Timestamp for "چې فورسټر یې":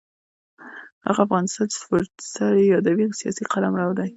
1.71-2.65